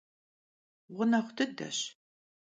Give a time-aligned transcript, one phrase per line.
[0.95, 1.79] Ğuneğu dıdeş.